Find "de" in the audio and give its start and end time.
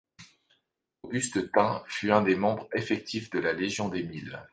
3.29-3.37